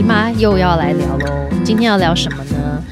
[0.00, 1.26] 姨妈又要来聊喽。
[1.62, 2.82] 今天要聊什么呢？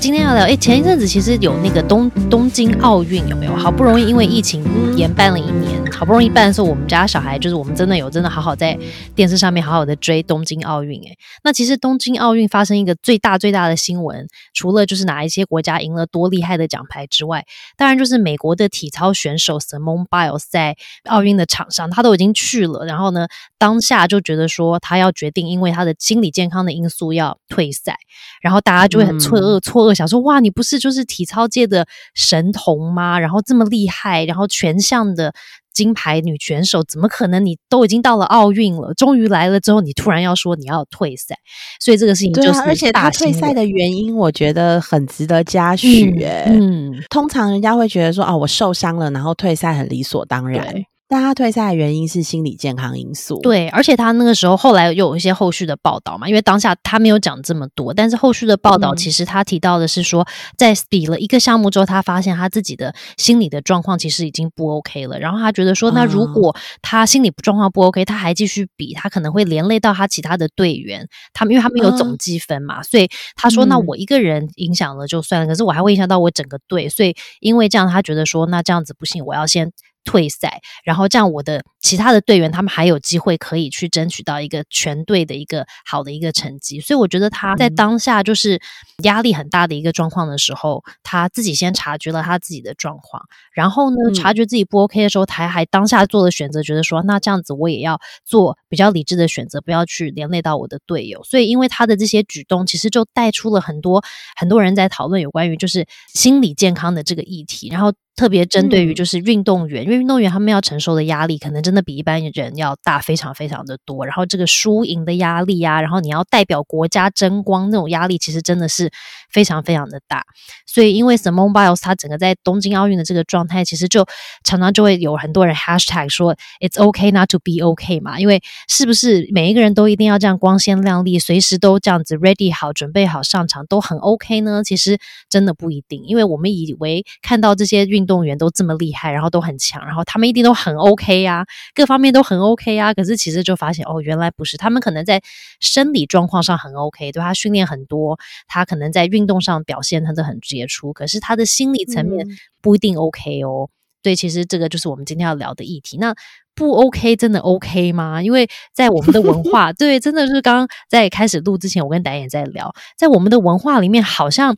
[0.00, 3.54] 今天要聊，哎，前一阵子其实有那个东东京奥运，有没有？
[3.54, 4.64] 好不容易因为疫情
[4.96, 8.78] 延办了一年，好不容易办的时候，我们家小孩就是我们真的有真的好好在
[9.14, 11.00] 电视上面好好的追东京奥运。
[11.00, 17.46] 诶，那其实东京奥运发生一个最大最大的新闻，除了就是哪一些国家赢了多厉害的奖牌之外，
[17.78, 27.96] 当然就是美国的体操选手 Simone Biles 在奥运的场上，他都已经去了，然后呢，当下就觉得说他要决定，因为他的心理健康的因素要退赛，
[28.42, 29.94] 然后大家就会很错愕错愕。
[29.94, 33.18] 想说哇，你不是就是体操界的神童吗？
[33.18, 35.32] 然后这么厉害，然后全项的
[35.76, 41.36] 金牌女选手，怎么可能你都已经到了奥运了，终于来了之后，你突然要说你要退赛？
[41.78, 46.24] 所以这个事情就是，而且他退赛的原因，我觉得很值得嘉许。
[46.46, 50.82] 嗯，通常人家会觉得说，哦，我受伤了，然后退赛很理所当然。
[51.08, 53.40] 但他退赛的原因是心理健康因素。
[53.40, 60.26] 对，而且他那个时候后来又有一些后续的报道嘛，因为当下他没有讲这么多，但是后续的报道其实他提到的是说，
[60.58, 65.20] 在比了一个项目之后，他发现他自己的心理的状况其实已经不 OK 了。
[65.20, 71.08] 然后他觉得说，那如果他心理状况不 OK，他还继续比，他可能会连累到他其他的队员。
[71.32, 76.88] 他们因为他们有总积分嘛，所以他说，那我一个人影响了就算了，可是我还会影响到我整个队。
[76.88, 79.70] 所以因为这样，他觉得说，那这样子不行，我要先。
[80.06, 88.60] 退赛，然后这样我的其他的队员他们还有机会可以去争取到一个全队的一个好的一个成绩，所以我觉得他在当下就是
[89.04, 93.22] 压力很大的一个状况的时候，他自己先察觉了他自己的状况，
[93.54, 101.22] 然后呢，察觉自己不 OK 的时候，他还当下做了选择，觉得说那这样子我也要做比较理智的选择，不要去连累到我的队友。
[101.22, 104.02] 所以因为他的这些举动，其实就带出了很多
[104.34, 107.92] 很多人在讨论有关于就是心理健康的这个议题，然后。
[108.16, 114.06] 特别针对于就是运动员，因为运动员他们要承受的压力可能真的比一般人要大，非常非常的多。
[114.06, 118.90] 然后这个输赢的压力啊，然后你要代表国家争光那种压力，其实真的是
[119.30, 120.24] 非常非常的大。
[120.64, 124.06] 所以因为 Simone Biles 他整个在东京奥运的这个状态，其实就
[124.44, 128.20] 常常就会有很多人 Hashtag 说 It's OK not to be OK 嘛。
[128.20, 134.62] 因为是不是每一个人都一定要这样光鲜亮丽，随时都这样子 ready 好准备好上场都很 OK 呢？
[134.64, 134.96] 其实
[135.28, 142.94] 真的不一定，因为我们以为看到这些运运动员都这么厉害，然后都很强，然后他们一定都很 OK 呀，各方面都很 OK 啊。
[142.94, 145.22] 可是其实就发现哦，原来不是，他们可能在
[145.60, 152.26] 生理状况上很 OK，对他训练很多，他可能在运动上表现他的很杰出，可是他的心理层面
[152.60, 153.68] 不一定 OK 哦。
[154.02, 155.98] 对，其实这个就是我们今天要聊的议题。
[155.98, 156.14] 那
[156.54, 158.22] 不 OK 真的 OK 吗？
[158.22, 164.56] 因为在我们的文化， 对，真的是刚刚在开始录之前，我跟导演在聊，在我们的文化里面，好像。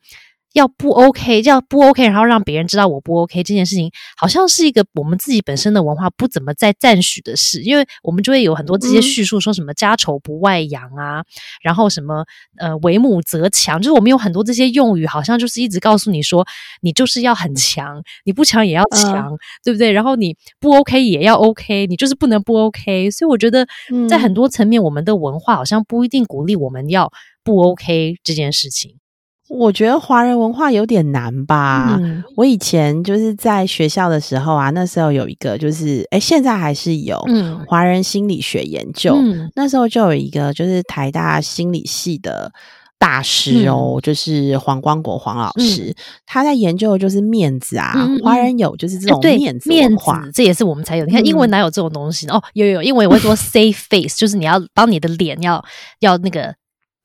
[0.58, 11.24] 要不 OK，要不 OK，然后让别人知道我不 OK 这件事情，好像是一个我们自己本身的文化不怎么在赞许的事，因为我们就会有很多这些叙述，说什么家丑不外扬啊，
[11.62, 12.24] 然后什么
[12.58, 16.46] 呃为母则强，就是我们有很多这些用语，好像就是一直告诉你说，
[16.80, 19.92] 你就是要很强，你不强也要强，对不对？
[19.92, 23.10] 然后你不 OK 也要 OK，你就是不能不 OK。
[23.10, 23.66] 所以我觉得
[24.08, 27.10] 在很多层面，我们的文化好像不一定鼓励我们要
[27.44, 28.96] 不 OK 这件事情。
[29.48, 31.98] 我觉得华人文化有点难吧。
[32.36, 37.18] 我以前就是在学校的时候啊，那时候有一个就是，哎，现在还是有
[37.66, 39.16] 华人心理学研究。
[39.54, 42.52] 那时候就有一个就是台大心理系的
[42.98, 45.94] 大师哦，就是黄光国黄老师，
[46.26, 47.94] 他在研究的就是面子啊。
[48.22, 50.04] 华人有就是这种面子面子，
[50.34, 51.06] 这也是我们才有。
[51.06, 52.42] 你看英文哪有这种东西哦？
[52.52, 55.64] 有有，英文我会说 safe face，就是你要帮你的脸要
[56.00, 56.54] 要那个。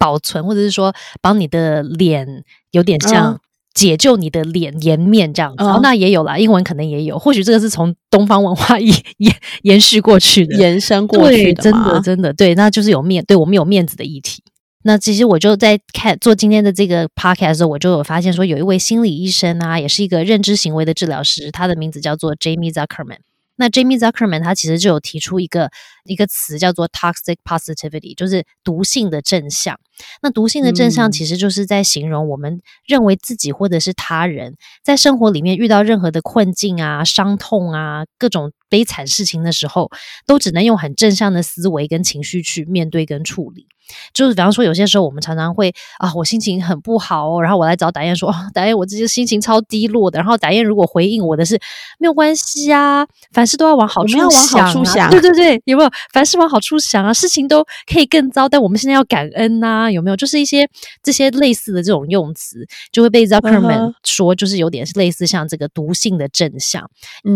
[0.03, 3.39] 保存，或者是说帮你的脸有点像
[3.73, 14.43] 解救你的脸颜面这样子，那也有啦，英文可能也有，或许这个是从东方文化 延延延续过去的，延伸过去的，真的真的对，那就是有面对我们有面子的议题。
[14.83, 23.19] 那其实我就在看做今天的这个 podcast 的时候，我就有发现说，有一位心理医生啊，也是一个认知行为的治疗师，他的名字叫做 Jamie Zuckerman。
[23.55, 25.69] 那 Jamie Zuckerman 他其实就有提出一个
[26.05, 29.79] 一个词叫做 toxic positivity，就是毒性的正向。
[30.21, 39.91] 那毒性的正向其实就是在形容我们认为自己或者是他人在生活里面遇到任何的困境啊、伤痛啊、各种悲惨事情的时候，
[40.25, 43.67] 都只能用很正向的思维跟情绪去面对跟处理。
[44.13, 50.19] 就是比方说，有些时候我们常常会啊，我心情很不好哦，然后我来找达燕说，哦，达燕，我这些心情超低落的。
[50.19, 51.59] 然后达燕如果回应我的是
[51.99, 55.89] 没有关系啊，凡事都要往好处想，对对对，有没有？
[56.11, 60.15] 凡事往好处想啊，事情都可以更糟，但我们现在要感恩呐，有没有？
[60.15, 60.69] 就是一些
[61.01, 66.89] 这些类似的这种用词，就会被 Zuckerman 说，就是有点类似像这个毒性的正向。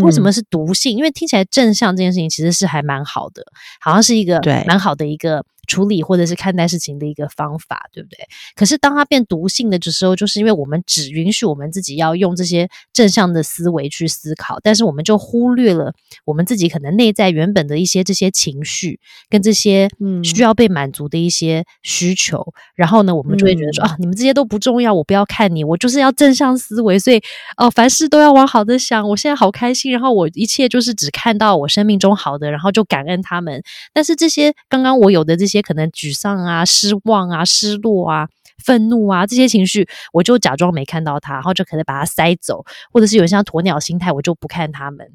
[0.04, 0.98] 为什么是毒性？
[0.98, 3.44] 因为听起来正向这件事情其实是还蛮好的，
[3.80, 5.44] 好像是一个对蛮好的一个。
[5.68, 8.18] 处理或者是看待事情的一个方法，对不对？
[8.56, 15.94] 可是当它变毒性的时候，就是因为我们只允许我们自己要用这些正向的思维去思考，但是我们就忽略了
[16.26, 19.00] 我们自己可能内在原本的一些这些情绪
[19.30, 19.90] 跟这些
[20.24, 27.22] 需要被满足的一些需求，然后呢，我们就会觉得说啊，你们这些都不重要，我不要看你，我就是要正向思维，所以
[27.58, 33.62] 哦，凡事都要往好的想，我现在好开心，然后我一切就是只看到我生命中好的，然后就感恩他们。
[33.94, 38.28] 但是这些刚刚我有的这些也可能沮丧啊、失望啊、失落啊、
[38.64, 42.64] 愤怒啊这些情绪，我就假装没看到它，然后就可能把它塞走，
[42.94, 45.12] 或者是有像鸵鸟心态，我就不看他们。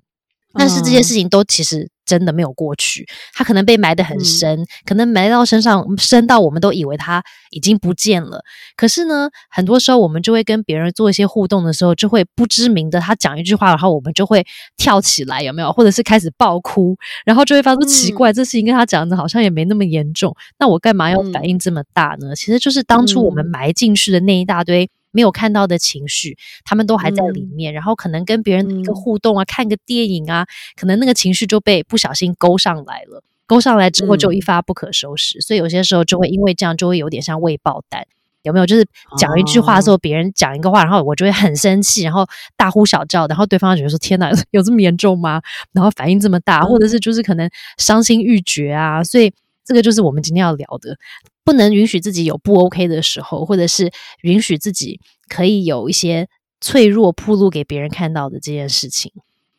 [0.54, 1.88] 但是这些事情都其实。
[2.04, 8.42] 真的没有过去，他可能被埋得很深，可能埋到身上深到我们都以为他已经不见了。
[8.76, 14.44] 可是呢，很多时候我们就会跟别人做一些互动的时候，就会不知名的他讲一句话，然后我们就会
[14.76, 15.72] 跳起来，有没有？
[15.72, 22.34] 或者是开始爆哭，然后就会发出奇怪，这事情跟他讲的好像也没那么严重，那我干嘛要反应这么大呢？
[22.34, 24.90] 其实就是当初我们埋进去的那一大堆。
[25.12, 27.72] 没有看到的情绪，他们都还在里面。
[27.72, 33.22] 然后可能跟别人一个互动啊，看个电影啊，可能那个情绪就被不小心勾上来了。
[33.46, 35.40] 勾上来之后就一发不可收拾。
[35.40, 38.06] 所以有些时候就会因为这样，就会有点像未爆弹。
[38.42, 38.66] 有没有？
[38.66, 38.84] 就是
[39.16, 42.26] 讲一句话的时候，别人讲一个话，然后我就会很生气，然后
[42.56, 45.40] 大呼小叫，然后对方觉得说：“天哪， 有这么严重吗？”
[45.72, 47.48] 然后反应这么大，或者是就是可能
[47.78, 49.04] 伤心欲绝啊。
[49.04, 49.32] 所以
[49.64, 50.96] 这个就是我们今天要聊的。
[51.44, 53.90] 不能允许自己有不 OK 的时候，或者是
[54.22, 56.28] 允许自己可以有一些
[56.60, 59.12] 脆弱铺露给别人看到的这件事情。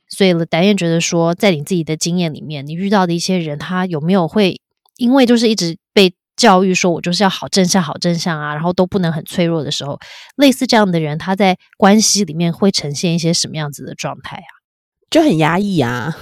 [0.07, 4.61] 所以，达燕觉得说，在你自己的经验里面，你遇到的一些人，他有没有会
[4.97, 9.99] 因为就是一直被教育说我就是要好正向、好正向啊，然后都不能很脆弱的时候，
[10.37, 14.51] 类似这样的人，他在关系里面会呈现一些什么样子的状态啊？
[15.09, 16.15] 就很压抑啊，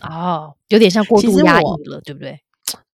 [0.00, 2.38] 哦，有点像过度压抑了，对不对？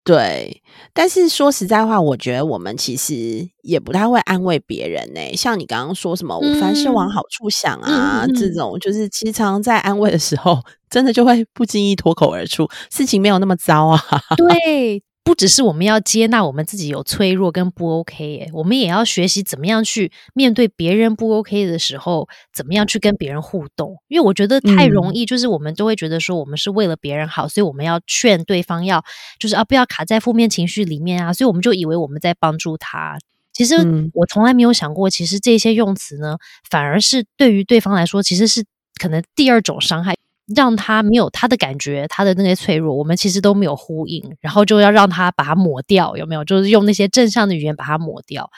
[0.05, 0.63] 对，
[0.93, 5.35] 但是说实在话，我觉得我们其实也不太会安慰别人呢。
[5.35, 10.61] 像你刚刚说什么“凡事往好处想”啊，这种就是其实常常在安慰的时候，
[10.91, 13.99] 真的就会不经意脱口而出，事情没有那么糟啊。
[14.37, 15.03] 对。
[15.25, 23.97] 不只是我们要接纳我们自己有脆弱跟不 OK，哎，我们也要学习怎么样去面对别人不 OK 的时候，怎么样去跟别人互动。
[24.09, 29.03] 因为我觉得太容易，就是我们都会觉得说，我们是为了别人好，所以我们要劝对方要，
[29.41, 33.17] 就是啊，不要卡在负面情绪里面啊，所以我们就以为我们在帮助他。
[33.55, 33.77] 其实
[34.13, 36.37] 我从来没有想过，其实这些用词呢，
[36.69, 38.63] 反而是对于对方来说，其实是
[39.01, 40.17] 可能第二种伤害。
[40.55, 46.45] 让他没有他的感觉，他的那些脆弱，我们其实都没有呼应，然后就要让他把它抹掉，有没有？
[46.45, 48.51] 就是用那些正向的语言把它抹掉。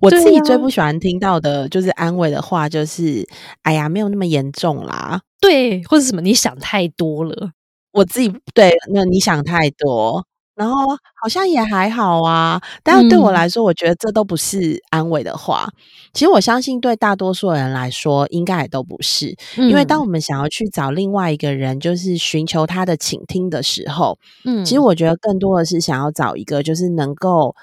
[0.00, 3.24] 我自己最不喜欢听到的就是安慰的话，就是
[3.62, 7.52] “哎呀，没有那么严重啦”，对，或者什么“你想太多了”。
[7.92, 10.26] 我自己对，那你想太多。
[10.54, 10.74] 然后
[11.20, 15.68] 好像也还好啊，但是对我来说，我觉得这都不是安慰的话。
[16.12, 19.34] 其实我相信，对大多数人来说，应该也都不是。
[19.56, 27.56] 因为当我们想要去找另外一个人，就是寻求他的倾听的时候，嗯，其实我觉得更多的是想要找一个，就是能够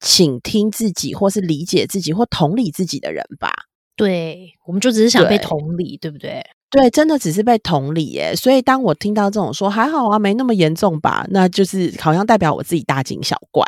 [0.00, 3.52] 倾听自己，或是理解自己，或同理自己的人吧。
[3.96, 6.42] 对，我们就只是想被同理，对不对？
[6.70, 13.64] 对，真的只是被同理耶，所以当我听到这种说还好啊，没那么严重吧，那就是好像代表我自己大惊小怪。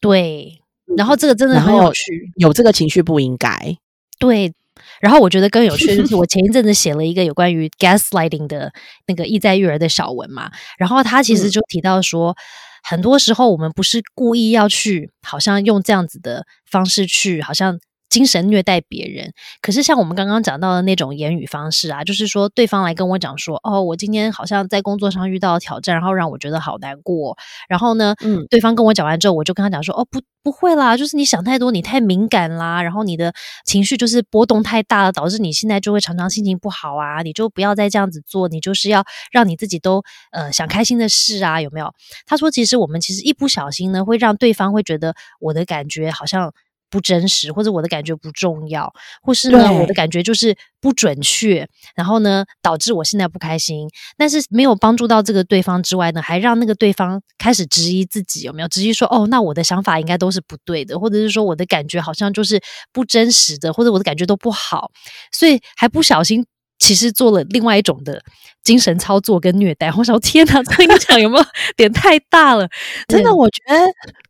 [0.00, 0.58] 对，
[0.96, 3.76] 然后这个真的很有趣，有这个情绪不应该。
[4.18, 4.50] 对，
[4.98, 8.72] 然后我觉得更有趣的就是，我前一阵子写了一个有关于 gaslighting 的
[9.06, 12.34] 那个意在育儿的小文嘛，然后他其实就提到说，
[12.82, 17.78] 很多时候我们不是故意要去，好像用这样子的方式去，好像。
[18.08, 27.36] 精神虐待别人，可是像我们刚刚讲到的那种言语方式啊，就是说对方来跟我讲说，哦，我今天好像在工作上遇到挑战，然后让我觉得好难过。
[27.68, 33.32] 然后呢，嗯，对方跟我讲完之后，我就跟他讲说，哦，不，不会啦，就是你想太多，你太敏感啦，然后你的
[33.66, 41.92] 情绪就是波动太大了，导致你现在就会常常心情不好啊，你就不要再这样子做，你就是要让你自己都呃想开心的事啊，有没有？
[42.26, 46.54] 他说，其实我们其实一不小心呢，会让对方会觉得我的感觉好像。
[46.90, 48.92] 不真实，或者我的感觉不重要，
[49.22, 53.88] 或是呢，我的感觉就是不准确，然后呢，导致我现在不开心。
[54.16, 62.60] 但是没有帮助到这个对方之外呢，还让那个对方开始质疑自己有没有质疑说，哦，那我的想法应该都是不对的，或者是说我的感觉好像就是
[62.92, 64.90] 不真实的，或者我的感觉都不好，
[65.32, 66.46] 所以还不小心
[66.78, 68.22] 其实做了另外一种的
[68.64, 69.92] 精神操作跟虐待。
[69.96, 71.44] 我想，天哪，这影响有没有
[71.76, 72.68] 点太大了？
[73.08, 73.74] 真的，我觉得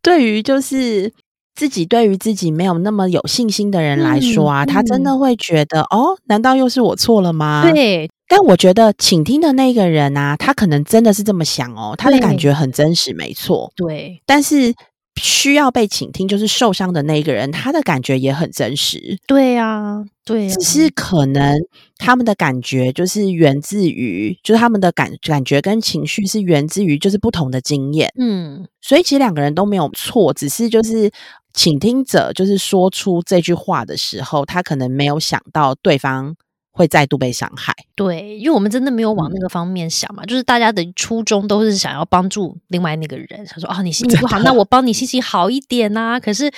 [0.03, 1.13] 对于就是。
[1.59, 7.69] 自己对于自己没有那么有信心的人来说啊，他真的会觉得哦，难道又是我错了吗？
[7.69, 8.09] 对。
[8.29, 13.73] 但我觉得倾听的那个人啊，他可能真的是这么想哦，他的感觉很真实，没错。
[13.75, 14.23] 对。
[14.25, 14.73] 但是
[15.21, 19.19] 需要被倾听，就是受伤的那个人，他的感觉也很真实。
[19.27, 21.57] 对啊，对，只是可能
[21.97, 28.13] 他们的感觉就是源自于，就是他们的感感觉跟情绪是源自于就是不同的经验。
[28.17, 31.11] 嗯，所以其实两个人都没有错，只是就是
[31.59, 36.37] 倾听者就是说出这句话的时候，他可能没有想到对方。
[36.71, 46.21] 会再度被伤害，对，因为我们真的没有往那个方面想嘛，就是大家的初衷都是想要帮助另外那个人，他说哦，你心情不好，那我帮你心情好一点呐。
[46.21, 46.49] 可是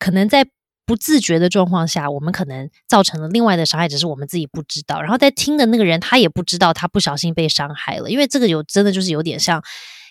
[0.00, 0.44] 可能在
[0.84, 5.00] 不自觉的状况下，我们可能造成了另外的伤害，只是我们自己不知道。
[5.00, 9.62] 然后在听的那个人，他也不知道他不小心被伤害了，因为这个有真的就是有点像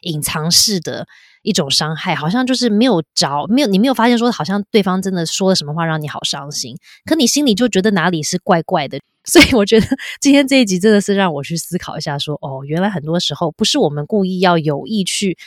[0.03, 1.05] 隐藏式的。
[1.47, 6.75] 一种伤害，好像就是没有着，没有你没有发现说，好像对方真的说了什么话让你好伤心，
[7.05, 8.99] 可你心里就觉得哪里是怪怪的。
[9.23, 9.87] 所以我觉得
[10.19, 15.37] 今天这一集真的是让我去思考一下，说哦，原来很多时候不是我们故意要有意去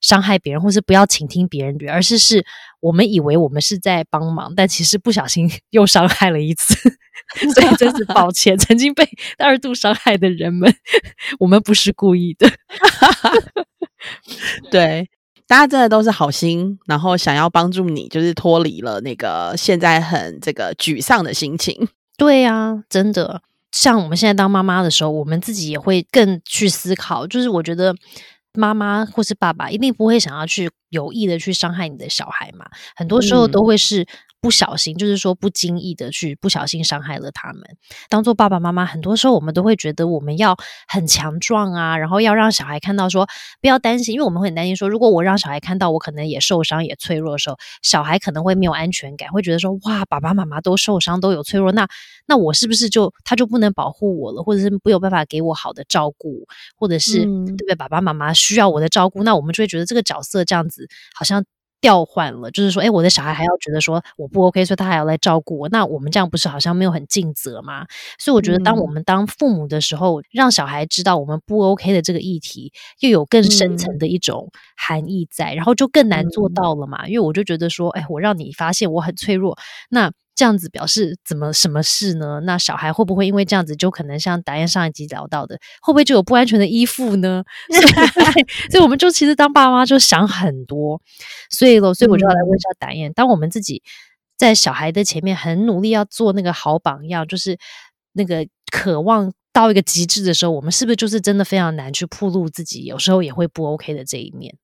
[0.00, 2.44] 伤害别人，或是不要倾听别人，而是是
[2.80, 6.74] 我们以为我们是在帮忙，但其实不小心 又伤害了一次。
[7.54, 9.06] 所以真是抱歉， 曾经被
[9.38, 10.74] 二度伤害的人们，
[11.38, 12.50] 我们不是故意的。
[14.70, 15.08] 对。
[15.46, 21.88] 大家真的都是好心，然后想要帮助你，就是脱离了那个现在很这个沮丧的心情。
[22.16, 27.26] 对呀，真的，像我们现在当妈妈的时候，我们自己也会更去思考。
[27.26, 27.94] 就是我觉得
[28.52, 34.06] 妈妈或是爸爸一定不会想要去有意的去伤害你的小孩嘛，很多时候都会是。
[34.44, 37.62] 不小心，就是说不经意的去不小心伤害了他们。
[38.10, 40.54] 当做爸爸妈妈，很多时候我们都会觉得我们要
[40.86, 43.26] 很强壮啊，然后要让小孩看到说
[43.62, 51.88] 不要担心，因为我们会很担心说，如果我让小孩看到我可能也受伤也脆弱的时候，小孩可能会没有安全感，会觉得说哇，爸爸妈妈都受伤都有脆弱，那
[52.26, 56.46] 那我是不是就他就不能保护我了，或者是没有办法给我好的照顾，
[56.76, 57.74] 或者是对不对？
[57.74, 61.42] 爸爸妈妈需要我的照顾，那我们就会觉得这个角色这样子好像。
[61.84, 65.68] 调换了，就是说，哎，我的小孩还要觉得说我不 OK，所以他还要来照顾我。
[65.68, 67.84] 那我们这样不是好像没有很尽责吗？
[68.18, 77.06] 所以我觉得，当我们当父母的时候，让小孩知道我们不 OK 的这个议题，又有更深层的一种含义在，然后就更难做到了嘛。
[77.06, 79.58] 因为我就觉得说，哎，我让你发现我很脆弱，
[79.90, 80.10] 那。
[80.34, 82.40] 这样子表示怎么什么事呢？
[82.44, 87.44] 那小孩会不会因为这样子就可能像导演上一集聊到的，会不会就有不安全的依附呢？
[88.70, 91.00] 所以我们就其实当爸妈就想很多，
[91.50, 93.82] 所以咯，所以我就要来问一下导演：当我们自己
[94.36, 97.56] 在小孩的前面很努力要做那个好榜样，就是
[98.14, 102.84] 那个渴望到一个极致的时候，我们是不是就是真的非常难去铺露自己？
[102.84, 104.56] 有时候也会不 OK 的这一面。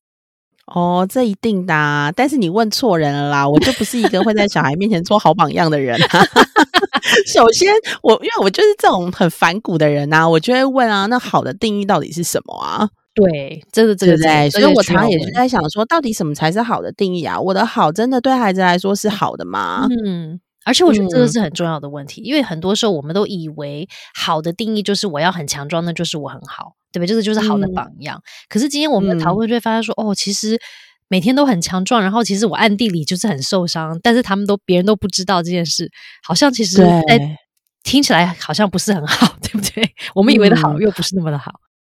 [0.70, 3.48] 哦，这一定的，但是你问错人了啦！
[3.48, 5.98] 我就不是一个会在小孩面前做好榜样的人。
[7.32, 7.72] 首先，
[8.02, 12.88] 我因为我就是这种很反骨的人呐，我就会问啊，那好的定义到底是什么啊？
[13.14, 17.40] 对，这个这个对，所以我常常也是在想说，到底什么才是好的定义啊？
[17.40, 19.86] 我的好真的对孩子来说是好的吗？
[20.04, 20.40] 嗯。
[20.66, 27.08] 而且我觉得这个是很重要的问题，因为很多时候我们都以为好的定义就是我要很强壮，那就是我很好，对不对？
[27.08, 28.22] 这个就是好的榜样。
[28.48, 30.60] 可是今天我们的讨论就会发现说，哦，其实
[31.08, 35.90] 每天都很强壮，然后其实我暗地里就是很受伤，但是他们都别人都不知道这件事，
[36.22, 37.38] 好像其实在
[37.82, 39.94] 听起来好像不是很好， 对不对？
[40.14, 41.52] 我们以为的好又不是那么的好。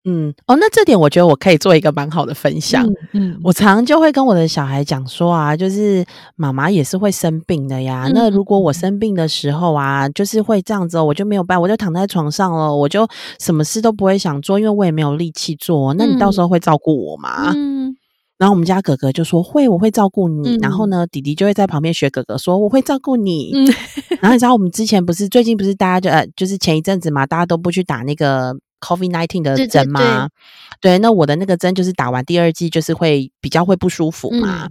[0.06, 2.86] 嗯，哦，那这点我觉得我可以做一个蛮好的分享。
[3.14, 6.06] 嗯，我常常就会跟我的小孩讲说啊，就是
[6.36, 8.10] 妈妈也是会生病的呀。
[8.14, 13.08] 那如果我生病的时候啊，就是会这样子，我就没有办法，我就躺在床上了，我就
[13.40, 15.94] 什么事都不会想做，因为我也没有力气做。
[15.94, 17.54] 那你到时候会照顾我吗？
[17.56, 17.96] 嗯。
[18.38, 20.58] 然后我们家哥哥就说会，我会照顾你。
[20.58, 23.54] 然后呢，弟弟就会在旁边学哥哥说我会照顾你。
[24.20, 28.54] 然后你知道我们之前不是最近不是大家就呃，就是前一阵子嘛，大家都不去打那个。
[28.84, 30.28] Covid nineteen 的针吗？
[30.82, 34.68] 对，那我的那个针就是打完第二剂，就是会比较会不舒服嘛。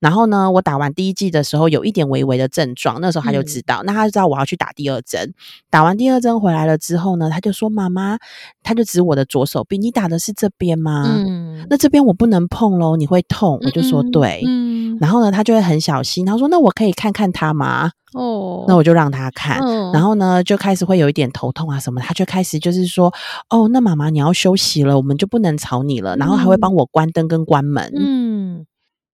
[0.00, 5.32] 然后呢，我打完第一剂的时候有一点微微的症状，那时候他就知道，那他就知道我要去打第二针。
[5.70, 8.18] 打完第二针回来了之后呢，他就说：“妈妈，
[8.62, 11.04] 他就指我的左手臂，你打的是这边吗？
[11.06, 19.58] 嗯，那这边我不能碰喽，你会痛。”我就说：“对。”嗯，然后呢，他就会很小心，他说：“那我可以看看他吗？”哦，那我就让他看。
[19.92, 23.12] 然后呢，就开始会有一点头痛啊什么，他就开始就是说
[23.50, 27.92] ：“哦，那妈妈你要休息了，我们就不能吵你了。”然后还会帮我关灯跟关门。
[27.96, 28.66] 嗯。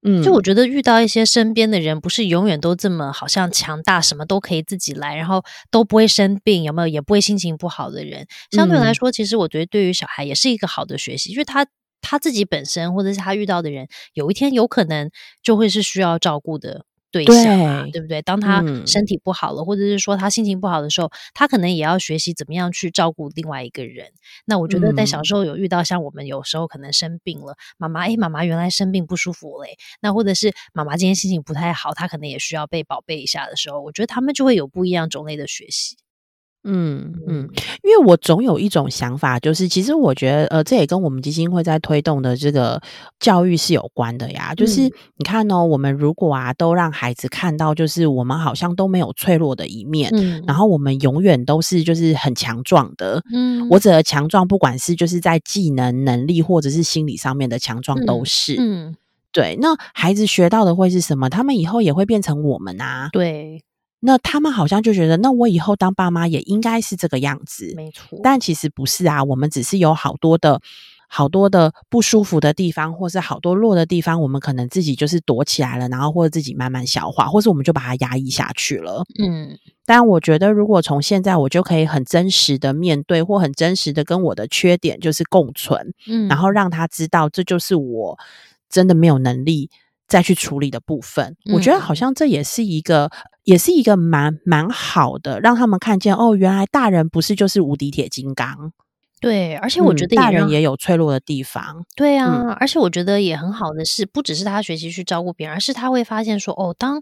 [0.03, 6.89] 嗯，就我觉得遇到一些身边的人，不是永远都这么好像强大，什么都可以自己来，然后都不会生病，有没有？
[6.89, 11.67] 也不会心情不好的人，相对来说，其实我觉得对于小孩也是一个好的学习，因为他
[12.01, 15.11] 他自己本身或者是他遇到的人，有一天有可能
[15.43, 18.23] 就会是需要照顾的对象啊，对不对？
[18.23, 24.13] 当他身体不好了，或者是说他心情不好的时候，他可能也要学习怎么样去照顾另外一个人。
[24.45, 35.97] 那我觉得在小时候有遇到像我们有时候可能生病了，妈妈哎，妈妈原来生病不舒服嘞，那或者是妈妈今天心情不太好，她可能也需要被宝贝一下的时候，我觉得他们就会有不一样种类的学习。
[36.63, 37.49] 嗯嗯，
[37.83, 42.81] 因为我总有一种想法，就是其实我觉得，呃，这也跟我们基金会在推动的这个
[43.19, 44.55] 教育是有关的呀。
[44.55, 58.95] 就是你看哦，我们如果啊，都让孩子看到，就是我们好像都没有脆弱的一面，嗯，然后我们永远都是就是很强壮的，嗯，我指的强壮，不管是就是在技能、能力或者是心理上面的强壮，都是，嗯，
[59.33, 59.57] 对。
[59.61, 61.31] 那孩子学到的会是什么？
[61.31, 63.63] 他们以后也会变成我们啊，对。
[64.01, 68.19] 那他们好像就觉得，那我以后当爸妈也应该是这个样子，没错。
[68.23, 70.61] 但其实不是啊，我们只是有好多的
[71.09, 79.05] 好多的不舒服的地方，或是好多弱的地方，我们可能自己就是躲起来了，然后或者自己慢慢消化，或是我们就把它压抑下去了。
[79.19, 79.59] 嗯。
[79.85, 88.17] 但我觉得，如果从现在我就可以很真实的面对，或很真实的跟我的缺点就是共存，嗯，然后让他知道这就是我
[88.69, 89.69] 真的没有能力
[90.11, 91.35] 再去处理的部分。
[91.55, 93.11] 我觉得好像这也是一个。
[93.45, 98.71] 也是一个蛮蛮好的，让他们看见哦，原来大人不是就是无敌铁金刚。
[99.19, 101.85] 对，而且我觉得大人也有脆弱的地方。
[101.97, 107.01] 对啊，而且我觉得也很好的是，不只是他学习去照顾别人，而是他会发现说，哦，当。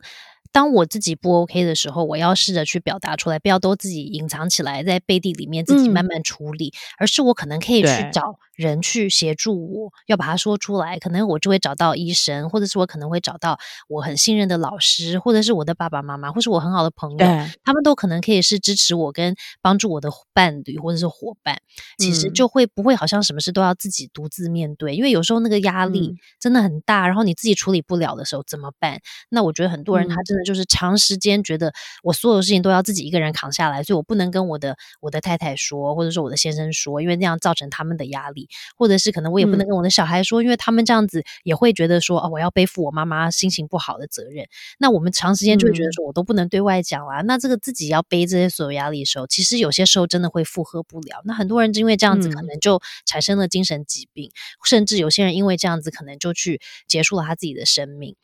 [0.50, 10.98] 当我自己不 OK 的时候，我要试着去表达出来，不要都自己隐藏起来，在背地里面自己慢慢处理，而是我可能可以去找人去协助我，要把它说出来。
[10.98, 13.56] 可能我就会找到医生，或者是我可能会找到
[13.88, 17.18] 我很信任的老师，或者是我的爸爸妈妈，或是我很好的朋友，
[17.62, 21.60] 他们都可能可以是支持我跟帮助我的伴侣或者是伙伴。
[21.98, 29.00] 其实就会不会好像什么事都要自己独自面对，因为有时候那个压力真的很大，然后你自己处理不了的时候怎么办？
[29.28, 30.48] 那我觉得很多人他真的。
[30.48, 44.46] 就是长时间觉得我所有事情都要自己一个人扛下来，所以我不能跟我的我的太太说，或者说我的先生说，因为那样造成他们的压力，或者是可能我也不能跟我的小孩说，因为他们这样子也会觉得说，哦，我要背负我妈妈心情不好的责任。
[44.78, 47.20] 那我们长时间就会觉得说我都不能对外讲啦。
[47.22, 51.20] 那这个自己要背这些所有压力的时候，其实有些时候真的会负荷不了。
[51.24, 54.30] 那很多人就因为这样子，可能就产生了精神疾病，
[54.64, 58.16] 甚至有些人因为这样子，可能就去结束了他自己的生命。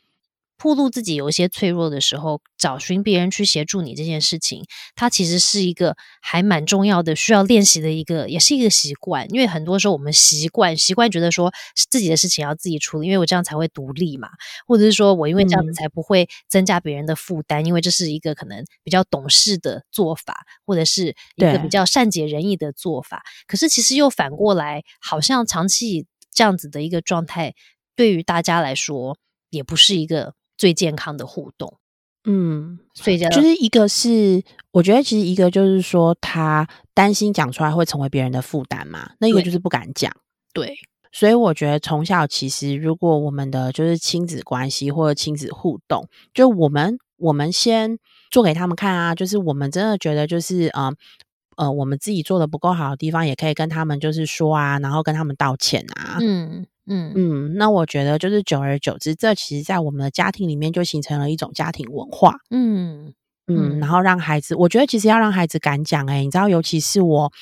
[0.56, 4.64] 暴露自己有一些脆弱的时候，找寻别人去协助你这件事情，
[4.94, 9.30] 它其实是一个还蛮重要的，需要练习的一个，也是一个习惯。
[9.30, 11.52] 因为很多时候我们习惯习惯觉得说
[11.90, 14.28] 自己的事情要自己处理，因为我这样才会独立嘛，
[14.66, 23.22] 或者是说我因为这样子才不会增加别人的负担，因为这是一个可能比较懂事的做法，或者是一个比较善解人意的做法。
[23.46, 27.54] 可是其实又反过来，好像长期这样子的一个状态，
[27.96, 29.18] 对于大家来说
[29.50, 30.32] 也不是一个。
[30.56, 31.78] 最健康的互动，
[32.24, 39.50] 嗯，所以就是一个是，我觉得其实一个就是说，他担心讲出来会成为别人的负担嘛，那一个就。
[39.50, 40.12] 是不敢讲，
[40.52, 40.74] 对，
[41.12, 47.98] 所以我觉得从小其实如果我们的就是亲子关系或者亲子互动，就我们我们先
[48.32, 50.90] 做给他们看啊，就是我们真的觉得就是啊
[51.56, 56.66] 呃，我们自己做的不够好的地方，也可以跟他们就是说啊，然后跟他们道歉啊，嗯。
[56.86, 62.34] 嗯嗯，那我觉得就是久而久之，这其实在我们的家庭里面就形成了一种家庭文化。
[62.50, 63.14] 嗯
[63.46, 67.32] 嗯，然后让孩子，我觉得其实要让孩子敢讲，哎，你知道，尤其是我，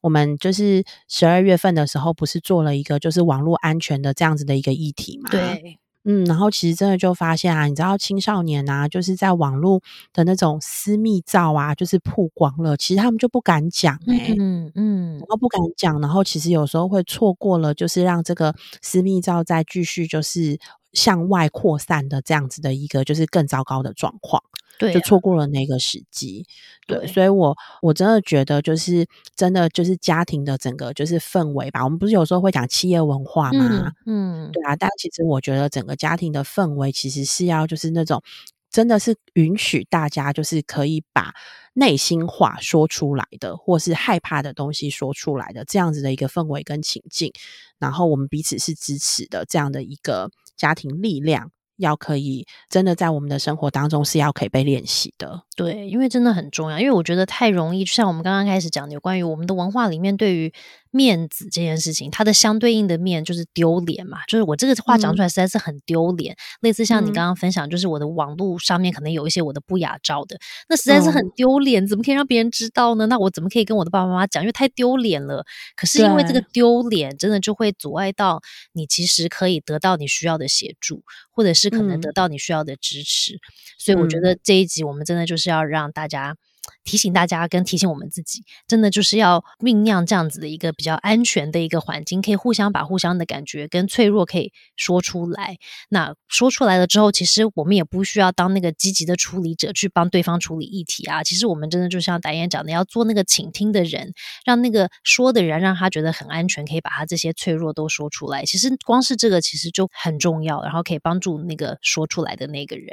[0.00, 5.30] 我们就是十二月份的时候，不是做了一个就是网络安全的这样子的一个议题嘛？
[5.30, 5.78] 对。
[6.04, 9.80] 嗯，然后其实真的就发现啊，你知道青少年啊，就是在网络
[10.12, 20.58] 的那种私密照啊，就是曝光了，其实他们就不敢讲，嗯嗯，然后不敢讲，然后其实有时候会错过了，就是让这个私密照再继续就是
[20.92, 24.42] 向外扩散的这样子的一个就是更糟糕的状况。
[24.78, 26.46] 对，就错过了那个时机。
[26.86, 29.06] 对，所以我我真的觉得，就是
[29.36, 31.84] 真的就是家庭的整个就是氛围吧。
[31.84, 33.92] 我们不是有时候会讲企业文化吗？
[34.06, 34.74] 嗯，对啊。
[34.76, 38.22] 但其实我觉得整个家庭的氛围其实是要就是那种
[38.70, 41.32] 真的是允许大家就是可以把
[41.74, 47.32] 内心话说出来的，或是害怕的东西说出来的这样子的一个氛围跟情境。
[47.78, 51.52] 然后我们彼此是支持的这样的一个家庭力量。
[51.82, 56.78] 要可以真的在我们的生活当中是要可以被练习的，对，因为真的很重要。
[56.78, 60.52] 因为我觉得太容易，就像我们刚刚开始讲的，有关于我们的文化里面对于
[60.92, 66.36] 面子这件事情，它的相对应的面就是丢脸嘛，就是我这个话讲出来实在是很丢脸。
[66.60, 73.06] 类似像你刚刚分享，就是我的网络上面可能有一些我的不雅照的，那实在是很丢脸，怎么可以让别人知道呢？
[73.06, 74.42] 那我怎么可以跟我的爸爸妈妈讲？
[74.42, 75.44] 因为太丢脸了。
[75.74, 83.40] 可是因为这个丢脸，真的就会阻碍到你其实可以得到你需要的协助，或者是可能得到你需要的支持。
[83.78, 86.36] 所以我觉得这一集我们真的就是要让大家。
[86.84, 95.58] 提醒大家，跟提醒我们自己，真的就是要酝酿这样子的一个比较安全的一个环境，可以互相把互相的感觉跟脆弱可以说出来。
[95.88, 101.22] 那说出来了之后，其实我们也不需要当那个积极的处理者去帮对方处理议题啊。
[101.22, 104.12] 其实我们真的就像导演讲的，要做那个倾听的人，
[104.44, 108.44] 让那个说的人让他觉得很安全，可以把他这些脆弱都说出来。
[108.44, 112.88] 其实光是这个，其实就很重要，然后可以帮助那个说出来的那个人，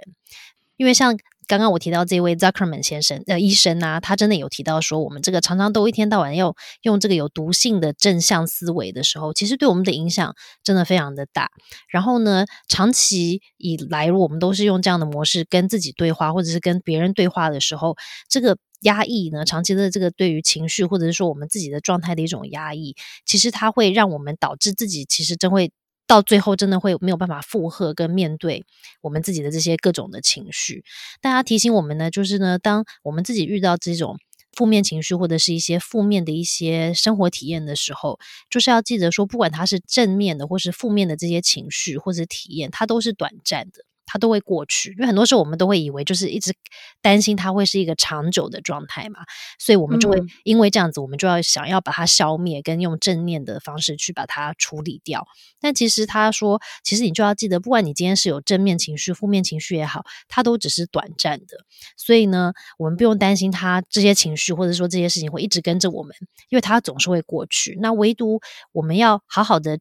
[0.77, 1.17] 因为像。
[1.49, 11.49] 刚刚我提到这位 Zuckerman 先生，呃，医生啊，他真的有提到说，我们这个常常都一天到晚要用这个有毒性的正向思维的时候，其实对我们的影响真的非常的大。
[11.89, 17.97] 然后呢，长期以来，我们都是用这样的模式跟自己对话，或者是跟别人对话的时候，
[18.29, 25.71] 这个压抑呢，长期的这个对于情绪，或者是说我们自己的状态的一种压抑，其实它会让我们导致自己其实真会。
[26.09, 28.65] 到最后真的会没有办法负荷跟面对
[29.01, 30.83] 我们自己的这些各种的情绪。
[31.21, 34.17] 大家提醒我们呢，就是呢，当我们自己遇到这种
[34.51, 38.17] 负面情绪或者是一些负面的一些生活体验的时候，
[38.49, 43.85] 就是要记得说，不管它是正面的或是负面的这些情绪或者体验，它都是短暂的。
[44.11, 46.51] 它都会过去，因为很多时候我们都会以为就是一直
[46.99, 49.19] 担心它会是一个长久的状态嘛，
[49.59, 55.27] 所以我们就会因为这样子，我们就要想要把它消灭，跟用正念的方式去把它处理掉。
[55.61, 61.57] 但其实他说，其实你就要记得，不管你今天是有正面情绪、负面情绪也好，它都只是短暂的。
[61.95, 66.15] 所以呢，我们不用担心它这些情绪或者说这些事情会一直跟着我们，
[66.49, 67.77] 因为它总是会过去。
[67.79, 68.39] 那唯独
[68.71, 69.79] 我们要好好的。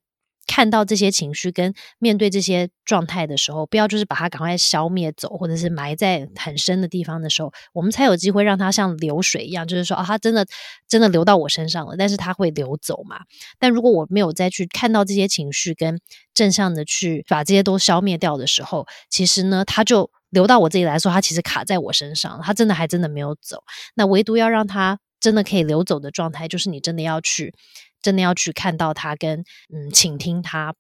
[0.49, 10.47] 看到这些情绪跟面对这些状态的时候，不要就是把它赶快消灭走，或者是埋在很深的地方的时候，我们才有机会让它像流水一样，就是说啊，它真的
[10.89, 13.21] 真的流到我身上了，但是它会流走嘛。
[13.59, 16.01] 但如果我没有再去看到这些情绪，跟
[16.33, 23.63] 正向的去把这些都消灭掉的时候，其实呢，它就流到我这里来说，它其实卡在我身上，它真的还真的没有走。
[23.95, 27.55] 那唯独要让它真的可以流走的状态，就是你真的要去。
[28.03, 30.75] 真的要去看到他，跟嗯，倾听他，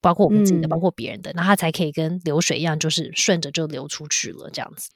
[0.00, 4.90] 包括我们自己的，包括别人的，那他才可以跟流水一样，就是顺着就流出去了，这样子。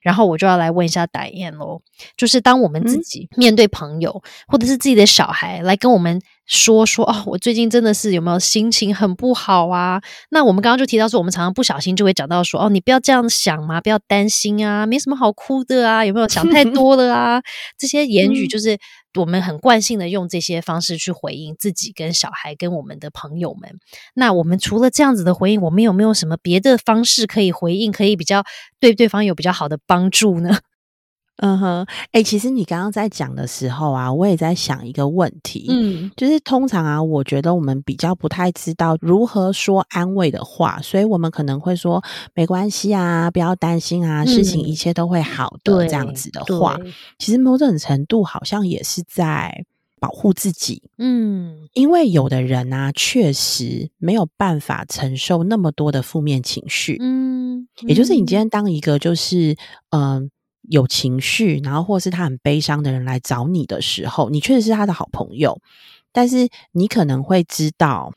[0.00, 1.80] 然后我就要来问一下戴燕喽，
[2.16, 10.02] 就是当我们自己面对朋友或者是自己的小孩来跟我们说说哦，我最近真的是有没有心情很不好啊？
[10.30, 17.40] 那我们刚刚就提到说，我们常常不小心就会讲到说，哦，你不要这样想嘛，不要担心啊，没什么好哭的啊，有没有想太多了啊？
[17.78, 18.76] 这些言语就是。
[19.14, 23.78] 我们很惯性的用这些方式去回应自己、跟小孩、跟我们的朋友们。
[24.14, 28.44] 那我们除了这样子的回应，我们有没有什么别的方式可以回应，可以比较
[28.80, 30.58] 对对方有比较好的帮助呢？
[31.42, 42.00] 嗯哼，哎，其实你刚刚在讲的时候啊，我也在想一个问题，嗯，就是通常啊，我觉得我们比较不太知道如何说安慰的话，所以我们可能会说
[42.32, 46.78] 没关系啊，不要担心啊，事情一切都会好的这样子的话，
[47.18, 49.64] 其实某种程度好像也是在
[49.98, 59.56] 保护自己，嗯，因为有的人呢，确实没有办法承受那么多的负面情绪，嗯，也就是你今天当一个就是
[59.90, 60.30] 嗯。
[60.62, 65.60] 有情绪，然后或是他很悲伤的人来找你的时候，你确实是他的好朋友，
[66.12, 68.12] 但是你可能会知道，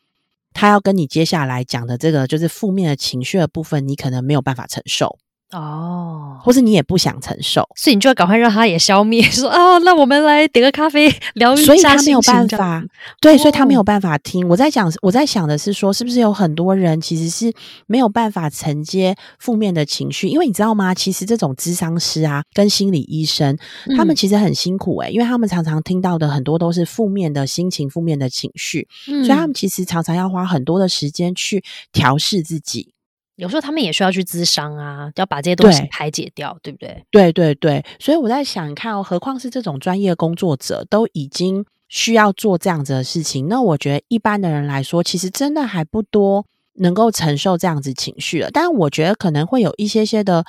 [0.53, 5.17] 他要跟你接下来讲的这个就是负面的情绪的部分，你可能没有办法承受。
[5.51, 9.21] 哦，或是你也不想承受，所以你就要赶快让他也消灭。
[9.21, 11.65] 说哦，那我们来点个咖啡 聊一下。
[11.65, 12.83] 所以他没有办法，
[13.21, 14.47] 对，所以他没有办法听。
[14.49, 17.53] 我在讲，我在想的是说，是不是有很多人其实是
[17.85, 20.27] 没有办法承接负面的情绪？
[20.27, 20.93] 因为你知道吗？
[20.93, 23.57] 其实这种智商师啊，跟心理医生，
[23.95, 32.94] 他们其实很辛苦诶，因为他们常常听到的很多都是负面的心情、负面的情绪，所以他们其实常常要花很多的时间去调试自己。
[33.35, 37.03] 有时候他们也需要去咨商啊，要把这些东西排解掉，对不对？
[37.11, 46.45] 对对对，所以我在想，看哦，何况是这种专业工作者都已经需要做这样子的事情，那我觉得一般的人来说，其实真的还不多
[46.75, 48.49] 能够承受这样子情绪了。
[48.51, 50.45] 但我觉得可能会有一些些的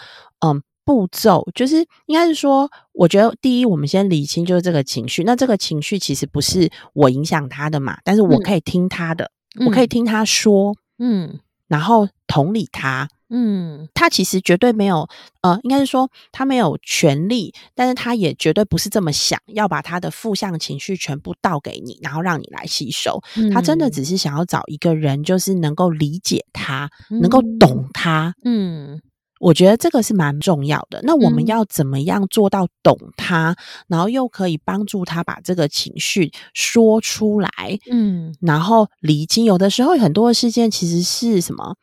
[0.47, 9.31] 嗯步骤，就是应该是说，我觉得第一，我们先理清就是这个情绪，那这个情绪其实不是我影响他的嘛，但是我可以听他的，
[9.67, 11.41] 我可以听他说，嗯。
[11.69, 15.09] 然后同理他，嗯，他其实绝对没有，
[15.43, 23.21] 呃，应该是说他没有权利，但是他也绝对不是这么想要把他的负向情绪全部倒给你，然后让你来吸收。
[23.53, 28.35] 他真的只是想要找一个人，就是能够理解他，能够懂他。
[28.45, 29.01] 嗯，
[29.39, 31.01] 我觉得这个是蛮重要的。
[31.03, 33.57] 那我们要怎么样做到懂他，
[33.89, 37.51] 然后又可以帮助他把这个情绪说出来？
[37.91, 39.45] 嗯，然后理清。
[39.45, 41.77] 有的时候很多的事件其实是什么？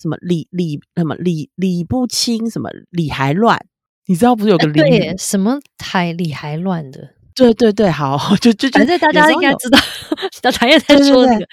[0.00, 3.58] 什么理理什么理理不清，什么理还乱？
[4.06, 7.10] 你知道不是有个理什么还理还乱的？
[7.34, 9.78] 对对对，好， 就就反正大家应该知道，
[10.42, 11.46] 大家也在说这个。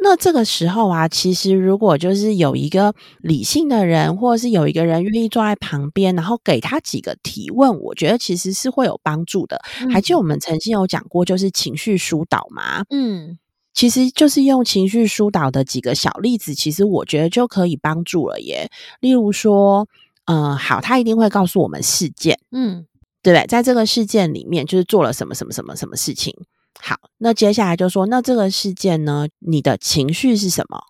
[0.00, 9.60] 那这个时候啊，其实如果就是有一个理性的人，或者是有一个人愿意坐在旁边，然后给他几个提问，我觉得其实是会有帮助的。
[9.90, 12.84] 还记得我们曾经有讲过，就是情绪疏导嘛？
[12.90, 13.38] 嗯。
[13.74, 18.68] 其实就是用情绪疏导的几个小例子，其实我觉得就可以帮助了耶。
[18.98, 19.86] 例如说，
[20.24, 22.86] 嗯，好，他一定会告诉我们事件，嗯，
[23.22, 23.46] 对不对？
[23.46, 26.34] 在这个事件里面，就是做了什么什么什么什么事情。
[26.80, 30.80] 好，那接下来就说，那这个事件呢，你的情绪是什么？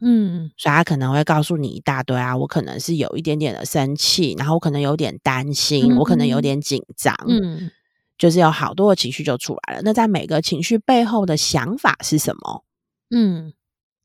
[0.00, 7.70] 嗯，所以他可能会告诉你一大堆啊，我可能是有一点点的生气，然后我可能有点担心，我可能有点紧张，嗯。
[8.18, 9.82] 就是有好多的情绪就出来了。
[9.82, 12.62] 那在每个情绪背后的想法是什么？
[13.10, 13.52] 嗯，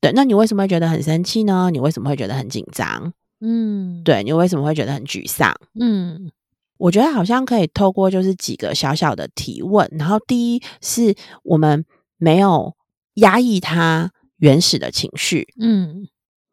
[0.00, 0.10] 对。
[0.12, 1.70] 那你为什么会觉得很生气呢？
[1.70, 3.12] 你为什么会觉得很紧张？
[3.40, 4.24] 嗯，对。
[4.24, 5.54] 你为什么会觉得很沮丧？
[5.78, 6.32] 嗯，
[6.78, 9.88] 我觉得好像可以透过就是几个小小的提问。
[9.98, 11.84] 然后第一是我们
[12.16, 12.74] 没有
[13.14, 16.08] 压抑他原始的情绪，嗯，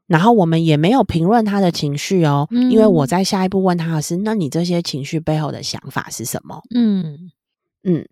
[0.08, 6.62] 然后我们也没有评论他的情绪哦，因为我在下一步问他的是：那你这些情绪背后的想法是什么？
[6.76, 7.32] 嗯。
[7.88, 8.04] 嗯，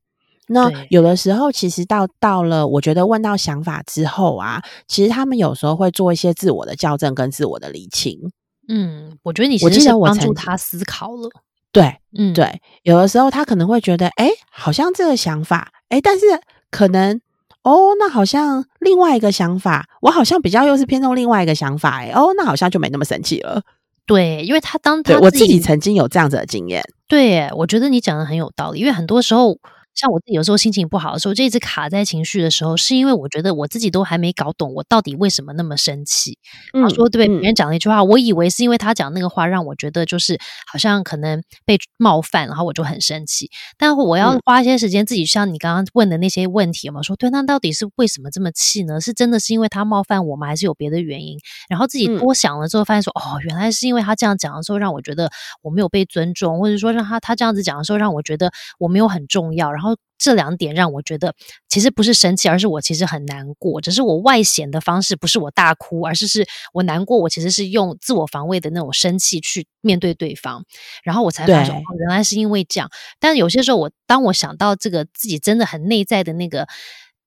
[0.50, 8.20] 那有的时候其实到到了，我觉得问到想法之后啊，其实他们有时候会做一些自我的校正跟自我的理清。
[8.68, 11.28] 嗯，我觉得你其实帮助他思考了。
[11.74, 16.26] 对，嗯，对，有的时候他可能会觉得，哎，好像这个想法，哎，但是
[16.72, 17.20] 可能，
[17.64, 23.62] 哦，那好像另外一个想法，我好像比较又是偏重另外一个想法，哎，哦，那好像就没那么神奇了。
[24.06, 26.84] 对，因为他当他我自己曾经有这样子的经验。
[27.08, 29.58] 对，我觉得你讲的很有道理，因为很多时候。
[29.96, 36.38] 像我自己有时候心情不好的时候，就一直卡在情绪的时候，是因为我觉得我自己都还没搞懂我到底为什么那么生气。
[36.74, 40.40] 他说：“对，别人讲了一句话，我以为是因为他讲那个话让我觉得就是
[40.72, 43.50] 好像可能被冒犯，然后我就很生气。
[43.78, 49.00] 但我要花一些时间自己像你刚刚问的那些问题嘛，说对，那到底是为什么这么气呢？
[49.00, 50.48] 是真的是因为他冒犯我吗？
[50.48, 51.38] 还是有别的原因？
[51.70, 55.30] 然后自己多想了之后，发现说哦，原来是因为他这样讲的时候让我觉得
[55.62, 59.83] 我没有被尊重，或者说让他他这样子讲的时候让我觉得我没有很重要，然后。”
[60.18, 61.36] 这两点让我觉得，
[61.68, 63.82] 其实不是生气，而是我其实很难过。
[63.82, 67.18] 只是我外显的方式不是我大哭，而是是我难过。
[67.18, 70.64] 我其实是用自我防卫的那种生气去面对对方，
[71.04, 72.90] 然后我才发现，哦，原来是因为这样。
[73.20, 76.68] 但是有些时候，我当我想到这个自己真的很内在的那个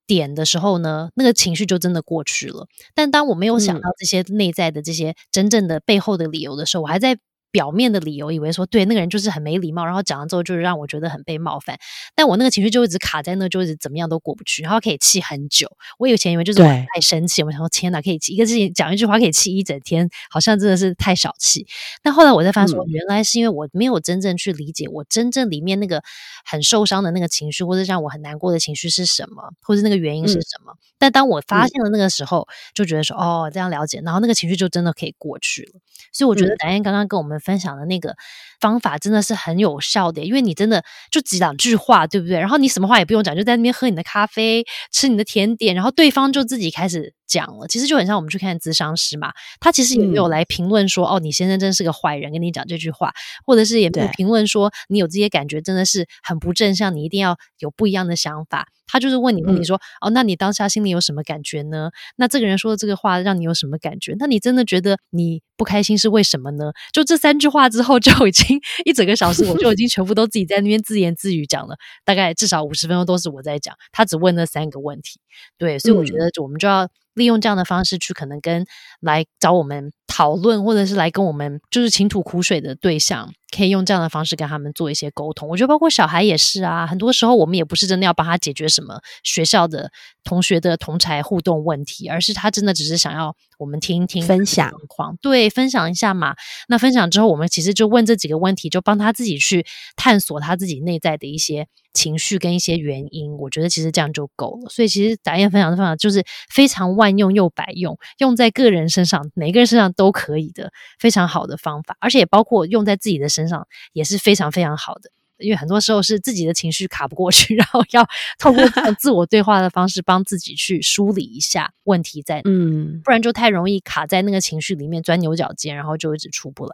[0.07, 2.67] 点的时候呢，那个情绪就真的过去了。
[2.95, 7.19] 但当我没有想到这些内在的这些真正的背后的理由的时候，我还在。
[7.57, 11.79] 表面的理由，以为说对那个人就是很没礼貌，然后讲完之后就是让我觉得很被冒犯，
[12.15, 15.67] 但我那个情绪就一直卡在那，就一直怎么样都过不去，然后可以气很久。
[15.99, 21.67] 我以前以为就是太生气，我想说天哪，可以气一个事情讲一句话可以气一整天，好像真的是太小气。
[22.03, 26.03] 但后来我才发现，说原来是因为我没有真正去理解我真正里面那个
[26.45, 30.75] 很受伤的那个情绪，或者让我很难过的情绪是什么，或者那个原因是什么。
[30.99, 35.81] 但当我发现了那个时候，就觉得说哦，这样了解，然后那个情绪就真的可以过去了。
[36.13, 38.15] 所以我觉得南燕刚刚跟我们分享的那个
[38.61, 42.39] 方法真的是很有效的，因为你真的就几两句话，对不对？
[42.39, 47.67] 然后你什么话也不用讲，就在那边喝你的咖啡，吃你的甜点，然后对方就自己开始讲了。
[47.67, 53.13] 其实就很像我们去看咨商师嘛，他其实也没有来评论说哦，你先生真是个坏人，跟你讲这句话，
[53.45, 58.69] 或者是也没有评论说你有这些感觉真的是很不正向，你一定要有不一样的想法。
[58.89, 61.91] 他就是问你问你说哦，那你当下心里有什么感觉呢？
[62.15, 64.15] 那这个人说的这个话让你有什么感觉？
[64.17, 66.71] 那你真的觉得你不开心是为什么呢？
[66.93, 73.75] 就这三句话之后，就已经一整个小时，我就已经全部都自己在那边自言自语讲了，大概至少五十分钟都是我在讲。
[73.91, 75.19] 他只问那三个问题，
[75.59, 76.89] 对，所以我觉得我们就要。
[77.17, 78.65] 利用这样的方式去可能跟
[79.01, 85.49] 来找我们讨论，或者是来跟我们就是倾吐苦水的对象，可以用这样的方式跟他们做一些沟通。
[85.49, 89.91] 我觉得包括小孩也是啊，很多时候我们也不是真的要帮他解决什么学校的
[90.25, 94.73] 同学的同才互动问题，而是他真的只是想要我们听一听分享，
[95.21, 96.35] 对，分享一下嘛。
[96.69, 99.67] 那分享之后，我们其实就问这几个问题，就帮他自己去
[99.97, 101.67] 探索他自己内在的一些。
[101.97, 104.69] 情绪跟一些原因，我觉得其实这样就够了。
[104.69, 115.11] 所以其实导演分享的方法就是非常万用又百用，用在个人身上，每个人身上都可以的，非常好的方法，而且也包括用在自己的身上也是非常非常好的。
[115.39, 118.65] 因为很多时候是自己的情绪卡不过去， 然后要透过
[118.99, 126.73] 自我对话的方式帮自己去梳理一下问题在，嗯，不然就太容易卡在那个情绪里面钻牛角尖，然后就一直出不来。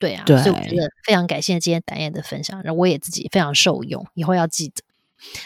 [0.00, 4.82] 对啊，所以我觉得非常感谢今天导演的分享，然后我也自己非常受用，以后要记得。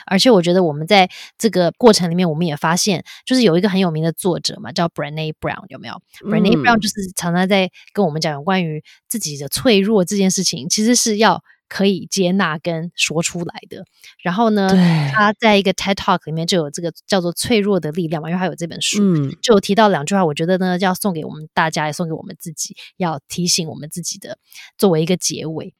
[0.06, 13.84] 而且我觉得我们在这个过程里面，我们也发现，就是有一个很有名的作者嘛，叫 Brené Brown，有没有？Brené Brown 就是常常在跟我们讲有关于自己的脆弱这件事情，其实是要可以接纳跟说出来的。
[14.22, 14.68] 然后呢，
[15.12, 18.98] 他在一个 TED Talk 里面就有这个叫做“脆弱的力量”嘛，因为他有这本书，
[19.40, 24.36] 就有提到两句话，我觉得呢要送给我们大家，也送给我们自己，要提醒我们自己的，
[24.76, 25.74] 作为一个结尾。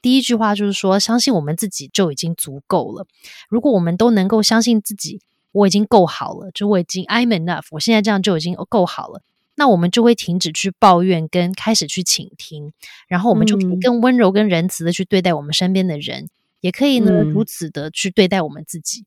[0.00, 3.06] 第一句话就是说，相信我们自己就已经足够了。
[3.48, 5.20] 如果我们都能够相信自己，
[5.52, 9.22] 我已经够好了，就我已经 I'm enough，我现在这样就已经够好了，
[9.56, 12.72] 那我们就会停止去抱怨，跟开始去倾听，
[13.08, 16.28] 然后我们就可以更温柔、跟仁慈的去对待我们身边的人，
[16.60, 19.04] 也可以呢如此的去对待我们自己。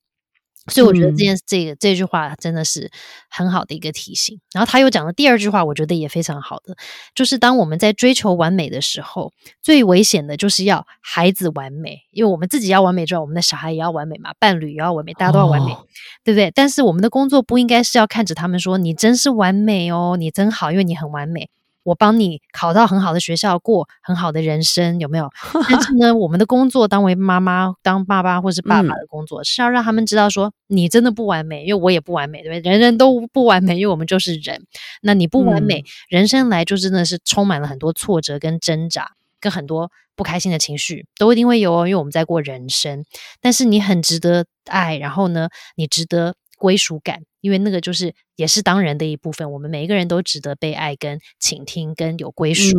[0.71, 2.89] 所以我觉得这件这个这句话真的是
[3.29, 4.39] 很好的一个提醒。
[4.53, 6.75] 然后他又讲了第二句话，我觉得也非常好的，
[7.13, 9.31] 就是当我们在追求完美的时候，
[9.61, 15.75] 最危险的就是要孩子完美，因为我们自己要完美之外，我们的小孩也要完美嘛，伴侣也要完美，大家都要完美，
[16.23, 16.51] 对不对？
[16.55, 21.49] 但是我们的工作不应该是要看着他们说你真是完美哦，你真好，因为你很完美。
[21.83, 25.29] 我帮你考到很好的学校，过很好的人生，有没有？
[25.69, 32.71] 但是呢，我们的工作，当为妈妈、当爸爸或是爸爸的工作，是要让他们知道说，你真的不完美，因为我也不完美，对不对？
[32.71, 34.65] 人人都不完美，因为我们就是人。
[35.01, 41.87] 那你不完美，人生来就真的是充满了很多挫折跟挣扎，跟很多不开心的情绪，都一定会有哦。
[41.87, 43.03] 因为我们在过人生，
[43.41, 46.35] 但是你很值得爱，然后呢，你值得。
[46.61, 49.51] 归属感，因为那个就是也是当人的一部分。
[49.51, 52.77] 我们每一个人都值得被爱、跟倾听、跟有归属。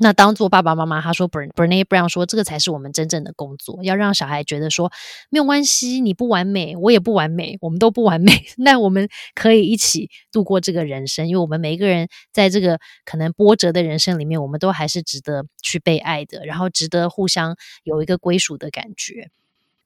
[0.00, 4.92] 那当做爸爸妈妈，他说 b e r n e Brown 说，这个才是我们真正的工作，要让小孩觉得说
[5.28, 8.44] 没有关系，你不完美，我也不完美，我们都不完美。
[8.58, 19.30] 那我们可以一起度过这个人生，因为我们每一个人在这个可能波折的人生里面，我们都还是值得去被爱的，然后值得互相有一个归属的感觉。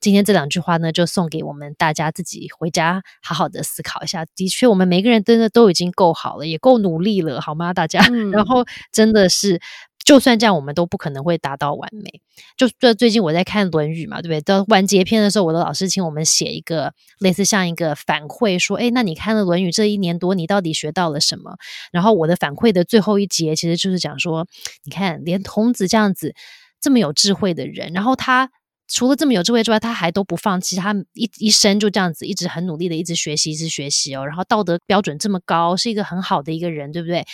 [0.02, 4.26] 今天这两句话呢，就送给我们大家自己回家好好的思考一下。
[4.34, 7.72] 的确，我们每个人真的都已经够好了，也够努力了，好吗？
[7.72, 8.00] 大家，
[8.32, 9.60] 然后真的是，
[10.04, 12.20] 就算这样，我们都不可能会达到完美。
[12.56, 14.40] 就最最近我在看《论语》嘛，对不对？
[14.40, 21.58] 到完结篇的时候，我的老师请我们写一个类似像一个反馈，说：“哎，那你看了《论语》这一年多，你到底学到了什么？”
[21.92, 24.48] 然后我的反馈的最后一节，其实就是讲说
[24.82, 26.34] ：“你看，连孔子这样子
[26.80, 28.50] 这么有智慧的人，然后他。”
[28.88, 34.26] 除了这么有智慧之外，他还都不放弃，他一一生就这样子，一直很努力的，一直学习，一直学习哦。
[34.26, 37.24] 然后道德标准这么高，是一个很好的一个人，对不对？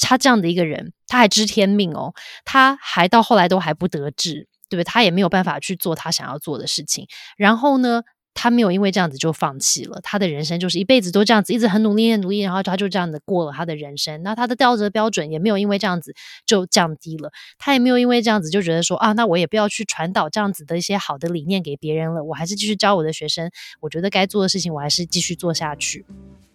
[0.00, 2.12] 他这样的一个人，他还知天命哦，
[2.44, 4.84] 他还到后来都还不得志，对不对？
[4.84, 7.06] 他也没有办法去做他想要做的事情。
[7.36, 8.02] 然后呢？
[8.36, 14.22] 他没有因为这样子就放弃了，他的人生就是一辈子都这样子，一直很努力、很努力，然后他就这样子过了他的人生。
[14.22, 26.04] 那他的道德标准也没有因为这样子就降低了，他也没有因为这样子就觉得说啊，那我也不要去传导这样子的一些好的理念给别人了，我还是继续教我的学生，我觉得该做的事情我还是继续做下去。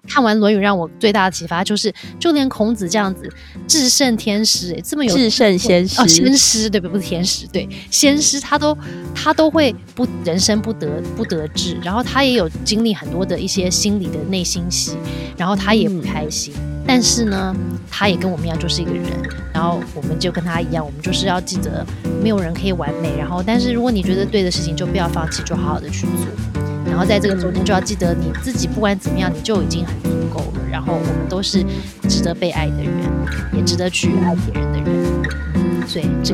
[0.08, 3.32] 看完《论语》，让我最大的启发就是，就连孔子这样子
[3.68, 6.92] 至圣天师，哎，这么有至圣先师哦，先师对不对？
[6.94, 8.76] 不是天师，对，先师他都
[9.14, 14.98] 他都会不人生不得不得志，然后他也有经历很多的一些心理的内心戏，
[15.38, 16.54] 然后他也不开心，
[16.86, 17.56] 但是呢，
[17.90, 19.04] 他也跟我们一样，就是一个人，
[19.54, 21.86] 然后我们就跟他一样，我们就是要记得，
[22.22, 26.26] 没有人可以完美，然后，但是如果你觉得对的事情，就不要放弃，就好好的去做。
[26.86, 30.62] 然后在这个中间就要记得你自己，不管怎么样，你就已经很足够了。
[30.70, 31.64] 然后我们都是
[32.10, 32.94] 值得被爱的人，
[33.54, 35.51] 也值得去爱别人的人。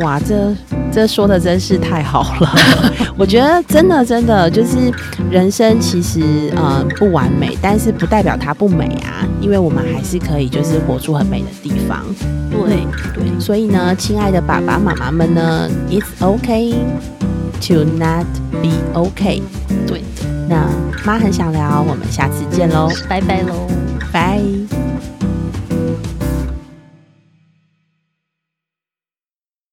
[0.02, 0.54] 哇，这
[0.92, 2.56] 这说的真是太好了。
[3.18, 4.92] 我觉得真的真的就是
[5.30, 12.04] 人生其实嗯不完美，但是不代表它不美啊，因为我们还是可以就是活出很美的地方。
[12.52, 12.78] 对
[13.14, 16.74] 对，所以呢，亲爱的爸爸妈妈们呢，It's okay
[17.68, 18.26] to not
[18.62, 19.42] be okay。
[19.86, 20.04] 对。
[20.50, 20.66] 那
[21.06, 23.68] 妈很想聊，我们下次见喽，拜拜喽，
[24.14, 24.42] 拜。